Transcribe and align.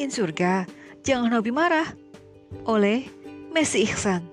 Ingin 0.00 0.16
surga, 0.16 0.64
jangan 1.04 1.28
hobi 1.28 1.52
marah. 1.52 1.84
Oleh 2.64 3.04
Messi 3.52 3.84
Ihsan. 3.84 4.24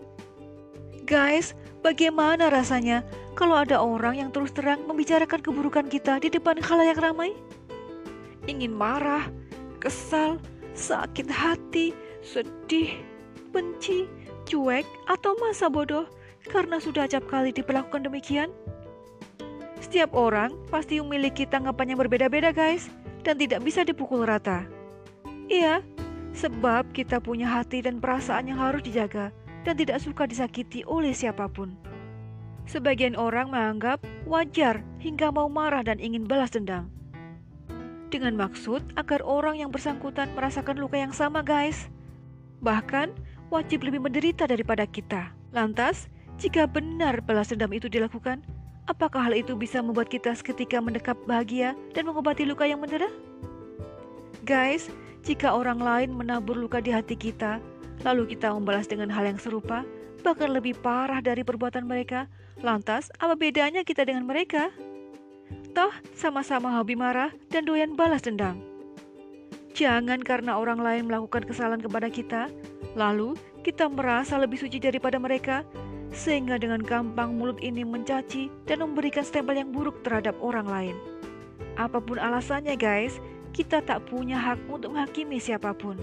Guys, 1.03 1.59
bagaimana 1.83 2.47
rasanya 2.47 3.03
kalau 3.35 3.59
ada 3.59 3.83
orang 3.83 4.15
yang 4.15 4.29
terus 4.31 4.55
terang 4.55 4.87
membicarakan 4.87 5.43
keburukan 5.43 5.91
kita 5.91 6.23
di 6.23 6.31
depan 6.31 6.63
khalayak 6.63 6.95
ramai? 7.03 7.35
Ingin 8.47 8.71
marah, 8.71 9.27
kesal, 9.83 10.39
sakit 10.71 11.27
hati, 11.27 11.91
sedih, 12.23 13.03
benci, 13.51 14.07
cuek, 14.47 14.87
atau 15.11 15.35
masa 15.35 15.67
bodoh 15.67 16.07
karena 16.47 16.79
sudah 16.79 17.11
acap 17.11 17.27
kali 17.27 17.51
diperlakukan 17.51 18.07
demikian? 18.07 18.55
Setiap 19.83 20.15
orang 20.15 20.55
pasti 20.71 21.03
memiliki 21.03 21.43
tanggapan 21.43 21.91
yang 21.91 21.99
berbeda-beda 21.99 22.55
guys 22.55 22.87
dan 23.27 23.35
tidak 23.35 23.59
bisa 23.67 23.83
dipukul 23.83 24.23
rata. 24.23 24.77
Iya, 25.47 25.79
sebab 26.35 26.91
kita 26.91 27.23
punya 27.23 27.47
hati 27.47 27.79
dan 27.79 28.03
perasaan 28.03 28.51
yang 28.51 28.59
harus 28.59 28.83
dijaga 28.83 29.31
dan 29.63 29.79
tidak 29.79 30.03
suka 30.03 30.27
disakiti 30.27 30.83
oleh 30.83 31.15
siapa 31.15 31.47
pun. 31.47 31.75
Sebagian 32.67 33.15
orang 33.15 33.55
menganggap 33.55 34.03
wajar 34.27 34.83
hingga 34.99 35.31
mau 35.31 35.47
marah 35.47 35.87
dan 35.87 36.03
ingin 36.03 36.27
balas 36.27 36.51
dendam. 36.51 36.91
Dengan 38.11 38.35
maksud 38.35 38.83
agar 38.99 39.23
orang 39.23 39.59
yang 39.63 39.71
bersangkutan 39.71 40.31
merasakan 40.35 40.79
luka 40.79 40.99
yang 40.99 41.15
sama 41.15 41.39
guys. 41.43 41.87
Bahkan 42.59 43.15
wajib 43.47 43.87
lebih 43.87 44.03
menderita 44.03 44.47
daripada 44.47 44.83
kita. 44.83 45.31
Lantas, 45.55 46.11
jika 46.35 46.67
benar 46.67 47.23
balas 47.23 47.51
dendam 47.51 47.71
itu 47.71 47.87
dilakukan, 47.87 48.43
apakah 48.87 49.31
hal 49.31 49.35
itu 49.35 49.55
bisa 49.55 49.79
membuat 49.79 50.11
kita 50.11 50.35
seketika 50.35 50.83
mendekap 50.83 51.15
bahagia 51.23 51.71
dan 51.95 52.03
mengobati 52.03 52.43
luka 52.43 52.67
yang 52.67 52.83
mendera? 52.83 53.07
Guys, 54.47 54.87
jika 55.27 55.51
orang 55.51 55.83
lain 55.83 56.15
menabur 56.15 56.55
luka 56.55 56.79
di 56.79 56.87
hati 56.87 57.19
kita, 57.19 57.59
lalu 58.07 58.31
kita 58.31 58.47
membalas 58.55 58.87
dengan 58.87 59.11
hal 59.11 59.27
yang 59.27 59.35
serupa, 59.35 59.83
bahkan 60.23 60.55
lebih 60.55 60.71
parah 60.79 61.19
dari 61.19 61.43
perbuatan 61.43 61.83
mereka, 61.83 62.31
lantas 62.63 63.11
apa 63.19 63.35
bedanya 63.35 63.83
kita 63.83 64.07
dengan 64.07 64.23
mereka? 64.23 64.71
Toh, 65.75 65.91
sama-sama 66.15 66.79
hobi 66.79 66.95
marah 66.95 67.35
dan 67.51 67.67
doyan 67.67 67.99
balas 67.99 68.23
dendam. 68.23 68.55
Jangan 69.75 70.23
karena 70.23 70.55
orang 70.55 70.79
lain 70.79 71.11
melakukan 71.11 71.43
kesalahan 71.43 71.83
kepada 71.83 72.07
kita, 72.07 72.47
lalu 72.95 73.35
kita 73.67 73.91
merasa 73.91 74.39
lebih 74.39 74.63
suci 74.63 74.79
daripada 74.79 75.19
mereka, 75.19 75.67
sehingga 76.15 76.55
dengan 76.55 76.79
gampang 76.79 77.35
mulut 77.35 77.59
ini 77.59 77.83
mencaci 77.83 78.47
dan 78.63 78.79
memberikan 78.79 79.27
stempel 79.27 79.59
yang 79.59 79.75
buruk 79.75 80.07
terhadap 80.07 80.39
orang 80.39 80.71
lain. 80.71 80.95
Apa 81.75 81.99
pun 81.99 82.17
alasannya 82.17 82.73
guys, 82.79 83.19
kita 83.57 83.81
tak 83.81 84.05
punya 84.05 84.37
hak 84.37 84.69
untuk 84.69 84.93
menghakimi 84.93 85.41
siapa 85.41 85.73
pun. 85.73 85.97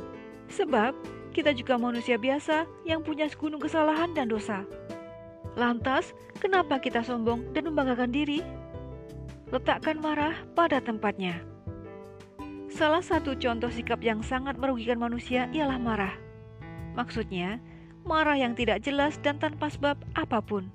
Sebab 0.50 0.90
kita 1.30 1.54
juga 1.54 1.78
manusia 1.78 2.18
biasa 2.18 2.66
yang 2.82 3.06
punya 3.06 3.30
segunung 3.30 3.62
kesalahan 3.62 4.10
dan 4.10 4.26
dosa. 4.26 4.66
Lantas, 5.54 6.10
kenapa 6.42 6.82
kita 6.82 7.06
sombong 7.06 7.54
dan 7.54 7.70
membanggakan 7.70 8.10
diri? 8.10 8.42
Letakkan 9.54 10.02
marah 10.02 10.34
pada 10.58 10.82
tempatnya. 10.82 11.46
Salah 12.74 13.06
satu 13.06 13.38
contoh 13.38 13.70
sikap 13.70 14.02
yang 14.02 14.18
sangat 14.26 14.58
merugikan 14.58 14.98
manusia 14.98 15.46
ialah 15.54 15.78
marah. 15.78 16.14
Maksudnya, 16.98 17.62
marah 18.02 18.34
yang 18.34 18.58
tidak 18.58 18.82
jelas 18.82 19.14
dan 19.22 19.38
tanpa 19.38 19.70
sebab 19.70 19.94
apa 20.18 20.42
pun. 20.42 20.74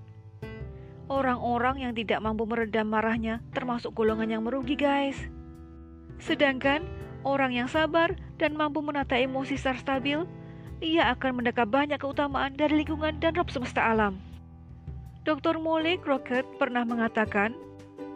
Orang-orang 1.12 1.84
yang 1.84 1.92
tidak 1.92 2.24
mampu 2.24 2.48
meredam 2.48 2.88
marahnya 2.88 3.44
termasuk 3.52 3.92
golongan 3.92 4.32
yang 4.32 4.48
merugi, 4.48 4.80
guys. 4.80 5.28
Sedangkan 6.20 6.84
orang 7.24 7.56
yang 7.56 7.68
sabar 7.72 8.16
dan 8.40 8.56
mampu 8.56 8.80
menata 8.80 9.16
emosi 9.16 9.56
secara 9.56 9.80
stabil, 9.80 10.24
ia 10.80 11.12
akan 11.12 11.44
mendekat 11.44 11.68
banyak 11.68 12.00
keutamaan 12.00 12.56
dari 12.56 12.84
lingkungan 12.84 13.20
dan 13.20 13.36
rob 13.36 13.52
semesta 13.52 13.84
alam. 13.84 14.16
Dr. 15.28 15.60
Molly 15.60 16.00
Crockett 16.00 16.48
pernah 16.56 16.88
mengatakan 16.88 17.52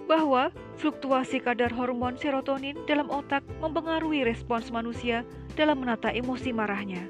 bahwa 0.08 0.52
fluktuasi 0.80 1.44
kadar 1.44 1.72
hormon 1.72 2.16
serotonin 2.20 2.76
dalam 2.88 3.08
otak 3.12 3.44
mempengaruhi 3.60 4.24
respons 4.24 4.72
manusia 4.72 5.28
dalam 5.56 5.84
menata 5.84 6.12
emosi 6.12 6.52
marahnya. 6.56 7.04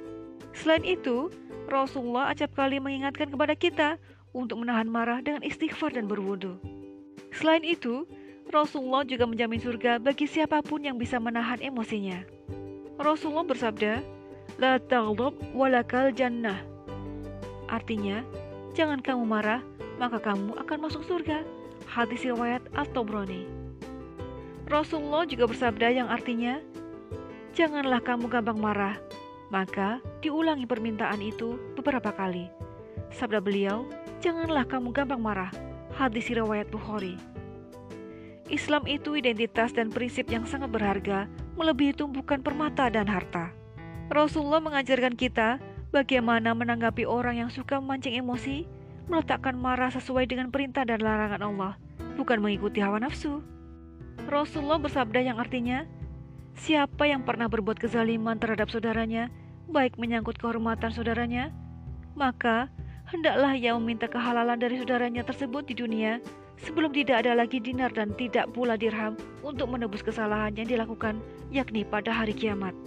Selain 0.53 0.85
itu, 0.85 1.33
Rasulullah 1.69 2.29
acap 2.29 2.53
kali 2.53 2.77
mengingatkan 2.77 3.33
kepada 3.33 3.53
kita 3.57 3.89
untuk 4.33 4.61
menahan 4.61 4.89
marah 4.89 5.21
dengan 5.21 5.41
istighfar 5.41 5.93
dan 5.93 6.05
berwudu. 6.05 6.57
Selain 7.33 7.65
itu, 7.65 8.05
Rasulullah 8.53 9.01
juga 9.01 9.25
menjamin 9.25 9.57
surga 9.57 9.97
bagi 9.97 10.29
siapa 10.29 10.61
pun 10.61 10.85
yang 10.85 11.01
bisa 11.01 11.17
menahan 11.17 11.57
emosinya. 11.57 12.21
Rasulullah 13.01 13.49
bersabda, 13.49 14.05
La 14.61 14.77
taghdab 14.77 15.33
walakal 15.57 16.13
jannah. 16.13 16.61
Artinya, 17.65 18.21
jangan 18.77 19.01
kamu 19.01 19.25
marah, 19.25 19.65
maka 19.97 20.21
kamu 20.21 20.53
akan 20.61 20.77
masuk 20.85 21.01
surga. 21.01 21.41
Hadis 21.89 22.21
riwayat 22.21 22.61
At-Tabrani. 22.77 23.49
Rasulullah 24.69 25.25
juga 25.25 25.49
bersabda 25.49 25.89
yang 25.89 26.13
artinya, 26.13 26.61
Janganlah 27.57 28.05
kamu 28.05 28.29
gampang 28.29 28.61
marah, 28.61 29.01
maka 29.49 29.97
diulangi 30.21 30.69
permintaan 30.69 31.25
itu 31.25 31.57
beberapa 31.73 32.13
kali. 32.13 32.53
Sabda 33.09 33.41
beliau, 33.41 33.89
Janganlah 34.21 34.69
kamu 34.69 34.93
gampang 34.93 35.21
marah. 35.21 35.49
Hadis 35.97 36.29
riwayat 36.29 36.69
Bukhari. 36.69 37.32
Islam 38.53 38.85
itu 38.85 39.17
identitas 39.17 39.73
dan 39.73 39.89
prinsip 39.89 40.29
yang 40.29 40.45
sangat 40.45 40.69
berharga, 40.69 41.25
melebihi 41.57 41.97
tumpukan 41.97 42.37
permata 42.37 42.85
dan 42.85 43.09
harta. 43.09 43.49
Rasulullah 44.13 44.61
mengajarkan 44.61 45.17
kita 45.17 45.57
bagaimana 45.89 46.53
menanggapi 46.53 47.01
orang 47.09 47.41
yang 47.41 47.49
suka 47.49 47.81
memancing 47.81 48.13
emosi, 48.13 48.69
meletakkan 49.09 49.57
marah 49.57 49.89
sesuai 49.89 50.29
dengan 50.29 50.53
perintah 50.53 50.85
dan 50.85 51.01
larangan 51.01 51.41
Allah, 51.41 51.73
bukan 52.13 52.45
mengikuti 52.45 52.77
hawa 52.77 53.01
nafsu. 53.01 53.41
Rasulullah 54.29 54.77
bersabda 54.77 55.25
yang 55.25 55.41
artinya, 55.41 55.89
siapa 56.53 57.09
yang 57.09 57.25
pernah 57.25 57.49
berbuat 57.49 57.81
kezaliman 57.81 58.37
terhadap 58.37 58.69
saudaranya, 58.69 59.33
baik 59.65 59.97
menyangkut 59.97 60.37
kehormatan 60.37 60.93
saudaranya, 60.93 61.49
maka 62.13 62.69
hendaklah 63.09 63.57
ia 63.57 63.73
meminta 63.73 64.05
kehalalan 64.05 64.61
dari 64.61 64.77
saudaranya 64.77 65.25
tersebut 65.25 65.65
di 65.65 65.73
dunia 65.73 66.21
sebelum 66.61 66.93
tidak 66.93 67.25
ada 67.25 67.33
lagi 67.33 67.57
dinar 67.57 67.89
dan 67.89 68.13
tidak 68.13 68.51
pula 68.53 68.77
dirham 68.77 69.17
untuk 69.41 69.71
menebus 69.73 70.05
kesalahan 70.05 70.53
yang 70.53 70.69
dilakukan, 70.69 71.17
yakni 71.49 71.81
pada 71.81 72.13
hari 72.13 72.37
kiamat. 72.37 72.77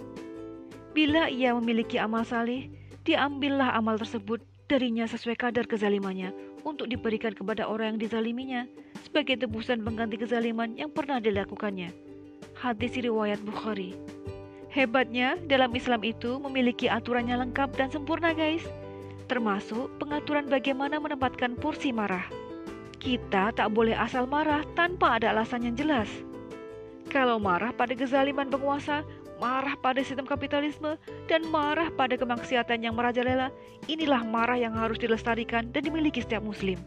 Bila 0.95 1.27
ia 1.27 1.53
memiliki 1.53 1.99
amal 1.99 2.23
salih, 2.23 2.71
diambillah 3.03 3.75
amal 3.75 3.99
tersebut 3.99 4.41
darinya 4.67 5.07
sesuai 5.07 5.39
kadar 5.39 5.63
kezalimannya 5.69 6.35
untuk 6.67 6.91
diberikan 6.91 7.31
kepada 7.31 7.63
orang 7.63 7.95
yang 7.95 8.01
dizaliminya 8.03 8.61
sebagai 9.05 9.39
tebusan 9.39 9.85
pengganti 9.85 10.19
kezaliman 10.19 10.75
yang 10.75 10.91
pernah 10.91 11.23
dilakukannya. 11.23 11.93
Hadis 12.57 12.97
riwayat 12.97 13.39
Bukhari. 13.45 13.95
Hebatnya, 14.73 15.39
dalam 15.47 15.71
Islam 15.73 16.03
itu 16.03 16.37
memiliki 16.37 16.91
aturannya 16.91 17.39
lengkap 17.47 17.77
dan 17.79 17.87
sempurna 17.89 18.35
guys, 18.35 18.61
termasuk 19.31 19.87
pengaturan 19.97 20.45
bagaimana 20.51 20.99
menempatkan 20.99 21.55
porsi 21.55 21.95
marah. 21.95 22.27
Kita 22.97 23.53
tak 23.53 23.69
boleh 23.77 23.93
asal 23.93 24.25
marah 24.25 24.65
tanpa 24.73 25.21
ada 25.21 25.29
alasan 25.29 25.69
yang 25.69 25.75
jelas. 25.77 26.09
Kalau 27.07 27.37
marah 27.37 27.71
pada 27.71 27.93
kezaliman 27.93 28.49
penguasa, 28.49 29.05
marah 29.37 29.77
pada 29.79 30.01
sistem 30.01 30.25
kapitalisme, 30.25 30.97
dan 31.29 31.45
marah 31.47 31.93
pada 31.93 32.17
kemaksiatan 32.17 32.83
yang 32.83 32.97
merajalela, 32.97 33.53
inilah 33.85 34.25
marah 34.25 34.57
yang 34.57 34.73
harus 34.73 34.97
dilestarikan 34.97 35.69
dan 35.71 35.81
dimiliki 35.85 36.19
setiap 36.25 36.41
muslim. 36.41 36.81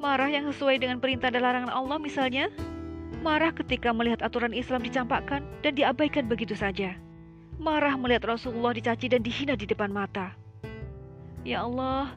Marah 0.00 0.28
yang 0.32 0.48
sesuai 0.48 0.80
dengan 0.80 0.98
perintah 0.98 1.28
dan 1.28 1.44
larangan 1.44 1.72
Allah 1.72 2.00
misalnya, 2.00 2.48
marah 3.20 3.52
ketika 3.52 3.92
melihat 3.92 4.24
aturan 4.24 4.56
Islam 4.56 4.80
dicampakkan 4.80 5.44
dan 5.60 5.72
diabaikan 5.76 6.24
begitu 6.26 6.56
saja. 6.56 6.96
Marah 7.56 7.96
melihat 7.96 8.36
Rasulullah 8.36 8.76
dicaci 8.76 9.08
dan 9.08 9.24
dihina 9.24 9.56
di 9.56 9.64
depan 9.64 9.88
mata. 9.88 10.36
Ya 11.46 11.64
Allah, 11.64 12.12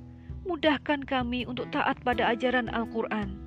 mudahkan 0.50 1.06
kami 1.06 1.46
untuk 1.46 1.70
taat 1.70 2.02
pada 2.02 2.34
ajaran 2.34 2.74
Al-Quran. 2.74 3.38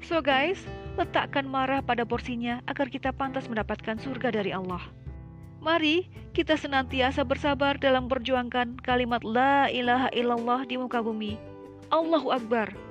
So 0.00 0.24
guys, 0.24 0.64
letakkan 0.96 1.44
marah 1.44 1.84
pada 1.84 2.08
porsinya 2.08 2.64
agar 2.64 2.88
kita 2.88 3.12
pantas 3.12 3.44
mendapatkan 3.52 4.00
surga 4.00 4.32
dari 4.32 4.56
Allah. 4.56 4.80
Mari 5.60 6.08
kita 6.32 6.56
senantiasa 6.56 7.26
bersabar 7.28 7.76
dalam 7.76 8.08
perjuangkan 8.08 8.80
kalimat 8.80 9.20
La 9.26 9.68
ilaha 9.68 10.08
illallah 10.16 10.64
di 10.64 10.80
muka 10.80 11.04
bumi. 11.04 11.36
Allahu 11.92 12.32
Akbar. 12.32 12.87